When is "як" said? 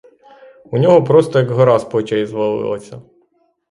1.39-1.51